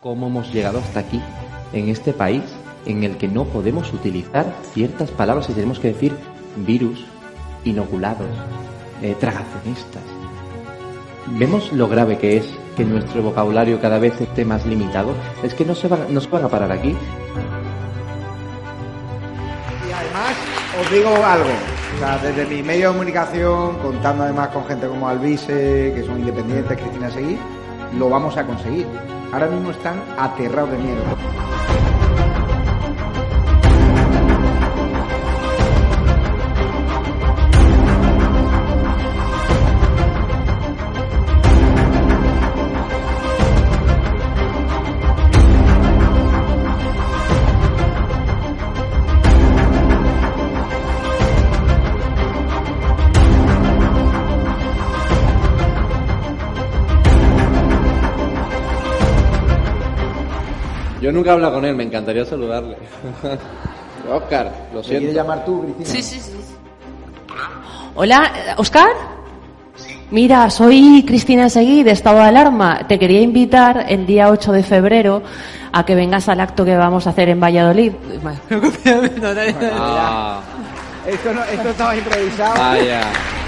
¿Cómo 0.00 0.28
hemos 0.28 0.50
llegado 0.50 0.78
hasta 0.78 1.00
aquí? 1.00 1.20
En 1.74 1.90
este 1.90 2.14
país 2.14 2.42
en 2.86 3.04
el 3.04 3.18
que 3.18 3.28
no 3.28 3.44
podemos 3.44 3.92
utilizar 3.92 4.46
ciertas 4.72 5.10
palabras 5.10 5.50
y 5.50 5.52
tenemos 5.52 5.78
que 5.78 5.88
decir 5.88 6.16
virus, 6.56 7.04
inoculados, 7.64 8.30
eh, 9.02 9.14
tragacionistas. 9.20 10.02
¿Vemos 11.38 11.70
lo 11.74 11.86
grave 11.86 12.16
que 12.16 12.38
es 12.38 12.46
que 12.78 12.84
nuestro 12.86 13.22
vocabulario 13.22 13.78
cada 13.78 13.98
vez 13.98 14.18
esté 14.18 14.46
más 14.46 14.64
limitado? 14.64 15.12
Es 15.42 15.52
que 15.52 15.66
no 15.66 15.74
se, 15.74 15.86
van, 15.86 16.06
no 16.08 16.22
se 16.22 16.30
van 16.30 16.46
a 16.46 16.48
parar 16.48 16.72
aquí. 16.72 16.96
Y 19.86 19.92
además, 19.92 20.34
os 20.80 20.90
digo 20.90 21.10
algo. 21.10 21.50
O 21.96 21.98
sea, 21.98 22.16
desde 22.16 22.46
mi 22.46 22.62
medio 22.62 22.86
de 22.88 22.92
comunicación, 22.94 23.76
contando 23.80 24.24
además 24.24 24.48
con 24.48 24.64
gente 24.64 24.88
como 24.88 25.06
Alvise, 25.06 25.92
que 25.94 26.02
son 26.06 26.20
independientes, 26.20 26.78
Cristina 26.78 27.10
Seguí, 27.10 27.36
lo 27.98 28.08
vamos 28.08 28.38
a 28.38 28.46
conseguir. 28.46 28.86
Ahora 29.32 29.46
mismo 29.46 29.70
están 29.70 30.02
aterrados 30.18 30.72
de 30.72 30.78
miedo. 30.78 31.02
Yo 61.00 61.10
nunca 61.12 61.30
he 61.30 61.32
hablado 61.32 61.54
con 61.54 61.64
él, 61.64 61.74
me 61.74 61.84
encantaría 61.84 62.24
saludarle. 62.24 62.76
Oscar, 64.12 64.52
lo 64.74 64.80
¿Te 64.82 64.88
quieres 64.88 65.08
siento. 65.10 65.12
llamar 65.22 65.44
tú, 65.44 65.62
Cristina? 65.62 65.86
Sí, 65.88 66.02
sí, 66.02 66.20
sí. 66.20 66.32
Hola, 67.94 68.30
Oscar. 68.56 68.88
Mira, 70.10 70.50
soy 70.50 71.04
Cristina 71.06 71.48
Seguí 71.48 71.82
de 71.84 71.92
Estado 71.92 72.16
de 72.18 72.24
Alarma. 72.24 72.86
Te 72.88 72.98
quería 72.98 73.20
invitar 73.20 73.86
el 73.88 74.06
día 74.06 74.28
8 74.30 74.52
de 74.52 74.62
febrero 74.64 75.22
a 75.72 75.84
que 75.86 75.94
vengas 75.94 76.28
al 76.28 76.40
acto 76.40 76.64
que 76.64 76.76
vamos 76.76 77.06
a 77.06 77.10
hacer 77.10 77.28
en 77.28 77.40
Valladolid. 77.40 77.92
Ah, 79.72 80.40
Esto, 81.06 81.32
no, 81.32 81.42
esto 81.44 81.68
estaba 81.70 81.96
improvisado. 81.96 82.54
vaya. 82.60 83.00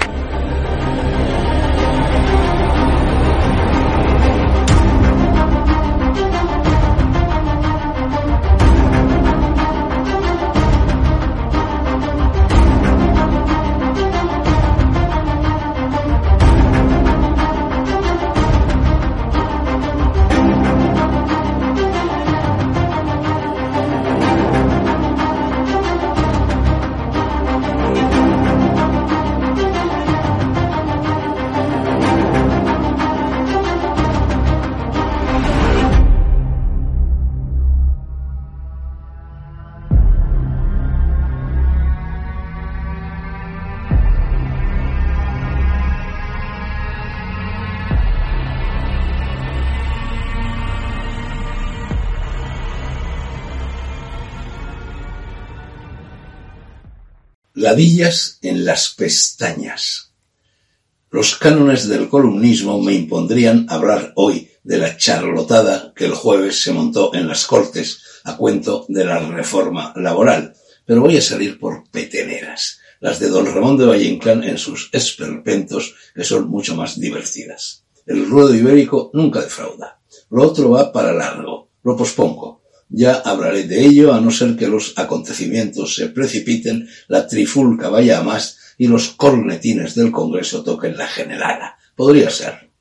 Ladillas 57.55 58.39
en 58.41 58.65
las 58.65 58.95
pestañas. 58.95 60.11
Los 61.11 61.35
cánones 61.35 61.87
del 61.87 62.09
columnismo 62.09 62.81
me 62.81 62.93
impondrían 62.93 63.67
hablar 63.69 64.11
hoy 64.15 64.49
de 64.63 64.79
la 64.79 64.97
charlotada 64.97 65.93
que 65.95 66.05
el 66.05 66.15
jueves 66.15 66.63
se 66.63 66.73
montó 66.73 67.13
en 67.13 67.27
las 67.27 67.45
Cortes 67.45 68.01
a 68.23 68.37
cuento 68.37 68.87
de 68.89 69.05
la 69.05 69.19
reforma 69.19 69.93
laboral, 69.95 70.55
pero 70.83 71.01
voy 71.01 71.17
a 71.17 71.21
salir 71.21 71.59
por 71.59 71.87
peteneras, 71.91 72.79
las 72.99 73.19
de 73.19 73.29
don 73.29 73.45
Ramón 73.45 73.77
de 73.77 73.85
Valle 73.85 74.05
Inclán 74.05 74.43
en 74.43 74.57
sus 74.57 74.89
esperpentos, 74.91 75.93
que 76.15 76.23
son 76.23 76.49
mucho 76.49 76.75
más 76.75 76.99
divertidas. 76.99 77.83
El 78.07 78.27
ruedo 78.27 78.51
ibérico 78.55 79.11
nunca 79.13 79.41
defrauda. 79.41 79.99
Lo 80.31 80.47
otro 80.47 80.71
va 80.71 80.91
para 80.91 81.13
largo. 81.13 81.69
Lo 81.83 81.95
pospongo. 81.95 82.62
Ya 82.89 83.15
hablaré 83.15 83.63
de 83.63 83.85
ello 83.85 84.13
a 84.13 84.21
no 84.21 84.31
ser 84.31 84.55
que 84.55 84.67
los 84.67 84.93
acontecimientos 84.97 85.95
se 85.95 86.09
precipiten, 86.09 86.87
la 87.07 87.27
trifulca 87.27 87.89
vaya 87.89 88.19
a 88.19 88.23
más 88.23 88.57
y 88.77 88.87
los 88.87 89.09
cornetines 89.09 89.95
del 89.95 90.11
Congreso 90.11 90.63
toquen 90.63 90.97
la 90.97 91.07
generala. 91.07 91.77
Podría 91.95 92.29
ser. 92.29 92.71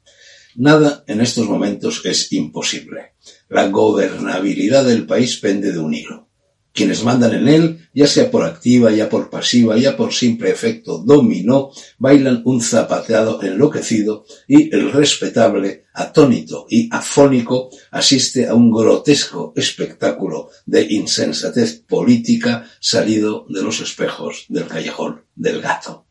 Nada 0.54 1.04
en 1.06 1.20
estos 1.20 1.48
momentos 1.48 2.02
es 2.04 2.32
imposible. 2.32 3.14
La 3.48 3.68
gobernabilidad 3.68 4.84
del 4.84 5.06
país 5.06 5.38
pende 5.38 5.72
de 5.72 5.78
un 5.78 5.94
hilo. 5.94 6.28
Quienes 6.72 7.04
mandan 7.04 7.34
en 7.34 7.48
él, 7.48 7.81
ya 7.94 8.06
sea 8.06 8.30
por 8.30 8.44
activa, 8.44 8.90
ya 8.90 9.08
por 9.08 9.30
pasiva, 9.30 9.76
ya 9.76 9.96
por 9.96 10.12
simple 10.12 10.50
efecto 10.50 10.98
dominó, 10.98 11.70
bailan 11.98 12.42
un 12.44 12.60
zapateado 12.60 13.42
enloquecido 13.42 14.24
y 14.48 14.74
el 14.74 14.92
respetable, 14.92 15.84
atónito 15.94 16.66
y 16.68 16.88
afónico 16.90 17.70
asiste 17.90 18.48
a 18.48 18.54
un 18.54 18.70
grotesco 18.72 19.52
espectáculo 19.56 20.50
de 20.64 20.86
insensatez 20.90 21.82
política 21.86 22.68
salido 22.80 23.46
de 23.48 23.62
los 23.62 23.80
espejos 23.80 24.46
del 24.48 24.66
callejón 24.66 25.24
del 25.34 25.60
gato. 25.60 26.06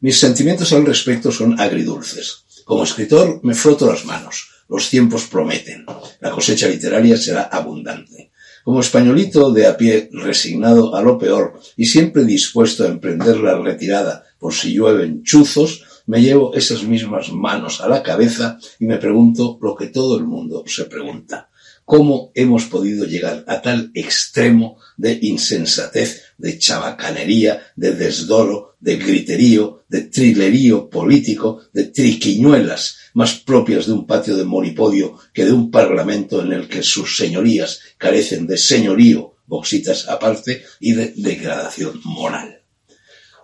Mis 0.00 0.18
sentimientos 0.18 0.72
al 0.72 0.84
respecto 0.84 1.32
son 1.32 1.58
agridulces. 1.58 2.44
Como 2.64 2.84
escritor 2.84 3.40
me 3.42 3.54
froto 3.54 3.86
las 3.86 4.04
manos. 4.04 4.50
Los 4.68 4.88
tiempos 4.88 5.24
prometen. 5.24 5.84
La 6.20 6.30
cosecha 6.30 6.68
literaria 6.68 7.16
será 7.16 7.44
abundante. 7.44 8.32
Como 8.64 8.80
españolito 8.80 9.52
de 9.52 9.66
a 9.66 9.76
pie, 9.76 10.08
resignado 10.10 10.96
a 10.96 11.02
lo 11.02 11.18
peor 11.18 11.60
y 11.76 11.84
siempre 11.84 12.24
dispuesto 12.24 12.84
a 12.84 12.88
emprender 12.88 13.36
la 13.36 13.58
retirada 13.58 14.24
por 14.38 14.54
si 14.54 14.72
llueven 14.72 15.22
chuzos, 15.22 15.84
me 16.06 16.22
llevo 16.22 16.54
esas 16.54 16.82
mismas 16.82 17.30
manos 17.30 17.82
a 17.82 17.88
la 17.88 18.02
cabeza 18.02 18.58
y 18.80 18.86
me 18.86 18.96
pregunto 18.96 19.58
lo 19.60 19.74
que 19.74 19.88
todo 19.88 20.16
el 20.16 20.24
mundo 20.24 20.64
se 20.66 20.86
pregunta. 20.86 21.50
¿Cómo 21.84 22.32
hemos 22.34 22.64
podido 22.64 23.04
llegar 23.04 23.44
a 23.46 23.60
tal 23.60 23.90
extremo 23.92 24.78
de 24.96 25.18
insensatez, 25.20 26.22
de 26.38 26.58
chabacanería, 26.58 27.60
de 27.76 27.92
desdoro, 27.92 28.76
de 28.80 28.96
griterío, 28.96 29.84
de 29.90 30.02
trilerío 30.02 30.88
político, 30.88 31.60
de 31.74 31.84
triquiñuelas, 31.84 32.96
más 33.14 33.34
propias 33.40 33.86
de 33.86 33.92
un 33.92 34.06
patio 34.06 34.36
de 34.36 34.44
moripodio 34.44 35.18
que 35.32 35.44
de 35.44 35.52
un 35.52 35.70
parlamento 35.70 36.42
en 36.42 36.52
el 36.52 36.68
que 36.68 36.82
sus 36.82 37.16
señorías 37.16 37.80
carecen 37.96 38.46
de 38.46 38.58
señorío, 38.58 39.36
boxitas 39.46 40.08
aparte, 40.08 40.64
y 40.80 40.92
de 40.92 41.14
degradación 41.16 42.00
moral? 42.04 42.60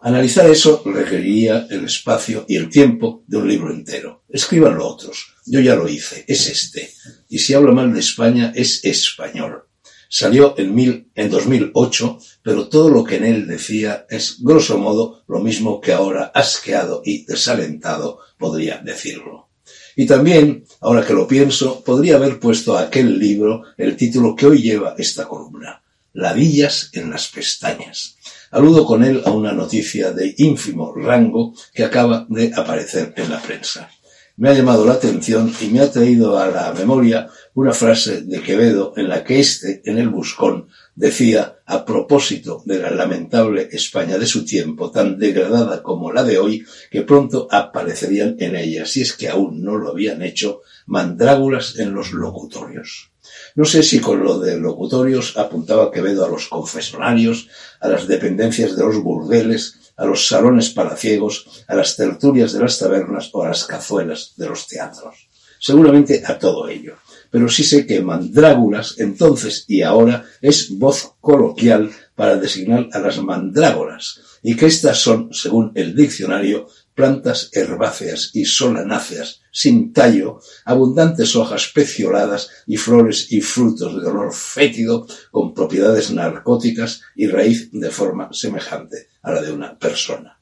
Analizar 0.02 0.48
eso 0.48 0.82
requeriría 0.86 1.66
el 1.68 1.84
espacio 1.84 2.46
y 2.48 2.56
el 2.56 2.70
tiempo 2.70 3.22
de 3.26 3.36
un 3.36 3.46
libro 3.46 3.70
entero. 3.70 4.24
Escríbanlo 4.30 4.86
otros. 4.86 5.34
Yo 5.44 5.60
ya 5.60 5.74
lo 5.74 5.88
hice. 5.88 6.24
Es 6.26 6.46
este. 6.46 6.90
Y 7.28 7.38
si 7.38 7.52
hablo 7.52 7.74
mal 7.74 7.92
de 7.92 8.00
España, 8.00 8.50
es 8.54 8.82
español. 8.84 9.66
Salió 10.08 10.54
en, 10.58 10.74
mil, 10.74 11.10
en 11.14 11.30
2008, 11.30 12.18
pero 12.42 12.68
todo 12.68 12.88
lo 12.88 13.04
que 13.04 13.16
en 13.16 13.24
él 13.24 13.46
decía 13.46 14.06
es, 14.08 14.38
grosso 14.40 14.78
modo, 14.78 15.22
lo 15.28 15.38
mismo 15.38 15.80
que 15.82 15.92
ahora 15.92 16.32
asqueado 16.34 17.02
y 17.04 17.26
desalentado 17.26 18.20
podría 18.38 18.78
decirlo. 18.78 19.49
Y 19.96 20.06
también, 20.06 20.64
ahora 20.80 21.04
que 21.04 21.12
lo 21.12 21.26
pienso, 21.26 21.82
podría 21.82 22.16
haber 22.16 22.38
puesto 22.38 22.76
a 22.76 22.82
aquel 22.82 23.18
libro 23.18 23.64
el 23.76 23.96
título 23.96 24.34
que 24.34 24.46
hoy 24.46 24.62
lleva 24.62 24.94
esta 24.98 25.26
columna, 25.26 25.82
Ladillas 26.12 26.90
en 26.92 27.10
las 27.10 27.28
pestañas. 27.28 28.16
Aludo 28.50 28.84
con 28.84 29.04
él 29.04 29.22
a 29.24 29.30
una 29.30 29.52
noticia 29.52 30.10
de 30.12 30.34
ínfimo 30.38 30.92
rango 30.94 31.54
que 31.72 31.84
acaba 31.84 32.26
de 32.28 32.52
aparecer 32.54 33.14
en 33.16 33.30
la 33.30 33.40
prensa. 33.40 33.88
Me 34.36 34.48
ha 34.48 34.54
llamado 34.54 34.86
la 34.86 34.94
atención 34.94 35.52
y 35.60 35.66
me 35.66 35.80
ha 35.80 35.90
traído 35.90 36.38
a 36.38 36.48
la 36.48 36.72
memoria 36.72 37.28
una 37.54 37.72
frase 37.72 38.22
de 38.22 38.42
Quevedo 38.42 38.92
en 38.96 39.08
la 39.08 39.24
que 39.24 39.40
éste, 39.40 39.82
en 39.84 39.98
el 39.98 40.08
buscón, 40.08 40.68
decía, 40.94 41.58
a 41.66 41.84
propósito 41.84 42.62
de 42.64 42.78
la 42.78 42.90
lamentable 42.90 43.68
España 43.72 44.18
de 44.18 44.26
su 44.26 44.44
tiempo, 44.44 44.90
tan 44.90 45.18
degradada 45.18 45.82
como 45.82 46.12
la 46.12 46.22
de 46.22 46.38
hoy, 46.38 46.64
que 46.90 47.02
pronto 47.02 47.48
aparecerían 47.50 48.36
en 48.38 48.56
ella, 48.56 48.86
si 48.86 49.02
es 49.02 49.14
que 49.14 49.28
aún 49.28 49.62
no 49.62 49.76
lo 49.76 49.90
habían 49.90 50.22
hecho, 50.22 50.62
mandrágulas 50.86 51.78
en 51.78 51.92
los 51.94 52.12
locutorios. 52.12 53.10
No 53.54 53.64
sé 53.64 53.82
si 53.82 54.00
con 54.00 54.22
lo 54.22 54.38
de 54.38 54.58
locutorios 54.58 55.36
apuntaba 55.36 55.90
Quevedo 55.90 56.24
a 56.24 56.28
los 56.28 56.48
confesionarios, 56.48 57.48
a 57.80 57.88
las 57.88 58.06
dependencias 58.06 58.76
de 58.76 58.84
los 58.84 59.02
burdeles, 59.02 59.92
a 59.96 60.04
los 60.04 60.26
salones 60.26 60.70
palaciegos, 60.70 61.64
a 61.66 61.74
las 61.74 61.96
tertulias 61.96 62.52
de 62.52 62.60
las 62.60 62.78
tabernas 62.78 63.30
o 63.32 63.42
a 63.42 63.48
las 63.48 63.64
cazuelas 63.64 64.34
de 64.36 64.48
los 64.48 64.66
teatros. 64.66 65.29
Seguramente 65.60 66.22
a 66.26 66.38
todo 66.38 66.68
ello. 66.68 66.96
Pero 67.30 67.48
sí 67.48 67.62
sé 67.62 67.86
que 67.86 68.00
mandrágulas 68.00 68.98
entonces 68.98 69.64
y 69.68 69.82
ahora 69.82 70.24
es 70.40 70.70
voz 70.70 71.12
coloquial 71.20 71.90
para 72.16 72.36
designar 72.36 72.88
a 72.92 72.98
las 72.98 73.22
mandrágoras 73.22 74.20
y 74.42 74.56
que 74.56 74.66
estas 74.66 74.98
son, 74.98 75.32
según 75.32 75.70
el 75.74 75.94
diccionario, 75.94 76.66
plantas 76.94 77.50
herbáceas 77.52 78.30
y 78.34 78.46
solanáceas, 78.46 79.42
sin 79.52 79.92
tallo, 79.92 80.40
abundantes 80.64 81.36
hojas 81.36 81.70
pecioladas 81.74 82.48
y 82.66 82.76
flores 82.76 83.30
y 83.30 83.40
frutos 83.42 84.02
de 84.02 84.08
olor 84.08 84.32
fétido 84.32 85.06
con 85.30 85.54
propiedades 85.54 86.10
narcóticas 86.10 87.02
y 87.14 87.28
raíz 87.28 87.70
de 87.72 87.90
forma 87.90 88.30
semejante 88.32 89.08
a 89.22 89.32
la 89.32 89.42
de 89.42 89.52
una 89.52 89.78
persona. 89.78 90.39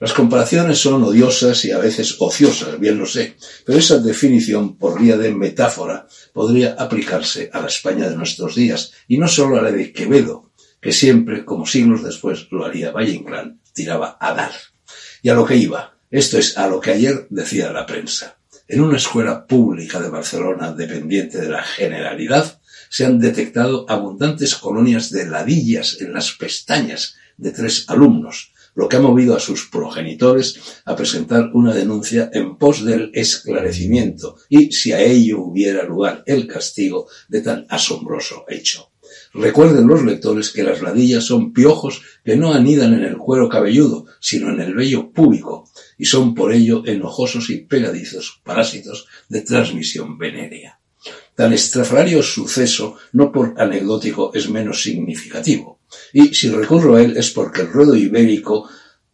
Las 0.00 0.12
comparaciones 0.12 0.78
son 0.78 1.02
odiosas 1.02 1.64
y 1.64 1.72
a 1.72 1.78
veces 1.78 2.16
ociosas, 2.20 2.78
bien 2.78 2.98
lo 2.98 3.06
sé, 3.06 3.34
pero 3.66 3.78
esa 3.78 3.98
definición 3.98 4.76
por 4.76 5.00
vía 5.00 5.16
de 5.16 5.34
metáfora 5.34 6.06
podría 6.32 6.74
aplicarse 6.78 7.50
a 7.52 7.60
la 7.60 7.66
España 7.66 8.08
de 8.08 8.16
nuestros 8.16 8.54
días 8.54 8.92
y 9.08 9.18
no 9.18 9.26
solo 9.26 9.58
a 9.58 9.62
la 9.62 9.72
de 9.72 9.92
Quevedo, 9.92 10.52
que 10.80 10.92
siempre, 10.92 11.44
como 11.44 11.66
siglos 11.66 12.04
después 12.04 12.46
lo 12.52 12.64
haría 12.64 12.92
Valle 12.92 13.12
Inclán, 13.12 13.60
tiraba 13.72 14.16
a 14.20 14.34
dar. 14.34 14.52
Y 15.20 15.30
a 15.30 15.34
lo 15.34 15.44
que 15.44 15.56
iba, 15.56 15.98
esto 16.12 16.38
es 16.38 16.56
a 16.56 16.68
lo 16.68 16.78
que 16.80 16.92
ayer 16.92 17.26
decía 17.30 17.72
la 17.72 17.84
prensa. 17.84 18.38
En 18.68 18.80
una 18.80 18.98
escuela 18.98 19.46
pública 19.46 19.98
de 19.98 20.10
Barcelona 20.10 20.72
dependiente 20.72 21.38
de 21.38 21.48
la 21.48 21.62
Generalidad 21.62 22.60
se 22.88 23.04
han 23.04 23.18
detectado 23.18 23.84
abundantes 23.88 24.54
colonias 24.54 25.10
de 25.10 25.26
ladillas 25.26 25.96
en 26.00 26.12
las 26.12 26.32
pestañas 26.32 27.16
de 27.36 27.50
tres 27.50 27.84
alumnos, 27.88 28.52
lo 28.78 28.88
que 28.88 28.96
ha 28.96 29.00
movido 29.00 29.34
a 29.34 29.40
sus 29.40 29.66
progenitores 29.66 30.80
a 30.84 30.94
presentar 30.94 31.50
una 31.52 31.74
denuncia 31.74 32.30
en 32.32 32.56
pos 32.58 32.84
del 32.84 33.10
esclarecimiento 33.12 34.36
y, 34.48 34.70
si 34.70 34.92
a 34.92 35.00
ello 35.00 35.40
hubiera 35.40 35.82
lugar, 35.82 36.22
el 36.26 36.46
castigo 36.46 37.08
de 37.26 37.40
tan 37.40 37.66
asombroso 37.70 38.44
hecho. 38.48 38.92
Recuerden 39.34 39.88
los 39.88 40.04
lectores 40.04 40.50
que 40.50 40.62
las 40.62 40.80
ladillas 40.80 41.24
son 41.24 41.52
piojos 41.52 42.02
que 42.24 42.36
no 42.36 42.52
anidan 42.52 42.94
en 42.94 43.02
el 43.02 43.16
cuero 43.16 43.48
cabelludo, 43.48 44.06
sino 44.20 44.48
en 44.50 44.60
el 44.60 44.76
vello 44.76 45.10
púbico, 45.10 45.68
y 45.98 46.04
son 46.04 46.36
por 46.36 46.52
ello 46.52 46.84
enojosos 46.86 47.50
y 47.50 47.56
pegadizos 47.56 48.40
parásitos 48.44 49.08
de 49.28 49.40
transmisión 49.40 50.18
venérea. 50.18 50.78
Tan 51.34 51.52
estrafalario 51.52 52.22
suceso, 52.22 52.94
no 53.12 53.32
por 53.32 53.60
anecdótico, 53.60 54.30
es 54.34 54.48
menos 54.48 54.84
significativo. 54.84 55.77
Y 56.12 56.34
si 56.34 56.50
recurro 56.50 56.96
a 56.96 57.02
él 57.02 57.16
es 57.16 57.30
porque 57.30 57.62
el 57.62 57.72
ruedo 57.72 57.94
ibérico, 57.94 58.68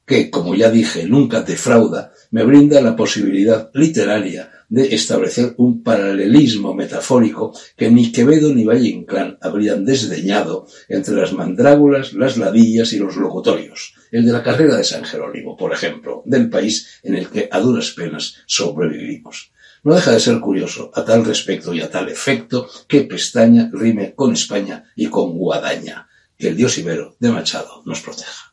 que, 0.06 0.30
como 0.30 0.54
ya 0.54 0.70
dije, 0.70 1.06
nunca 1.06 1.42
defrauda, 1.42 2.12
me 2.30 2.44
brinda 2.44 2.80
la 2.80 2.94
posibilidad 2.94 3.70
literaria 3.74 4.50
de 4.68 4.94
establecer 4.94 5.54
un 5.58 5.82
paralelismo 5.82 6.74
metafórico 6.74 7.56
que 7.76 7.90
ni 7.90 8.10
Quevedo 8.10 8.52
ni 8.52 8.64
Valle 8.64 8.88
Inclán 8.88 9.38
habrían 9.40 9.84
desdeñado 9.84 10.66
entre 10.88 11.14
las 11.14 11.32
mandrágulas, 11.32 12.12
las 12.12 12.36
ladillas 12.36 12.92
y 12.92 12.98
los 12.98 13.16
locutorios, 13.16 13.94
el 14.10 14.26
de 14.26 14.32
la 14.32 14.42
carrera 14.42 14.76
de 14.76 14.84
San 14.84 15.04
Jerónimo, 15.04 15.56
por 15.56 15.72
ejemplo, 15.72 16.22
del 16.26 16.50
país 16.50 17.00
en 17.02 17.14
el 17.14 17.28
que 17.28 17.48
a 17.50 17.60
duras 17.60 17.90
penas 17.92 18.36
sobrevivimos. 18.46 19.52
No 19.84 19.94
deja 19.94 20.12
de 20.12 20.20
ser 20.20 20.40
curioso, 20.40 20.90
a 20.94 21.04
tal 21.04 21.24
respecto 21.24 21.74
y 21.74 21.82
a 21.82 21.90
tal 21.90 22.08
efecto, 22.08 22.68
que 22.88 23.02
Pestaña 23.02 23.70
rime 23.72 24.14
con 24.14 24.32
España 24.32 24.90
y 24.96 25.06
con 25.06 25.36
Guadaña. 25.36 26.08
Que 26.44 26.50
el 26.50 26.58
dios 26.58 26.76
Ibero 26.76 27.16
de 27.18 27.30
Machado 27.30 27.82
nos 27.86 28.02
proteja. 28.02 28.52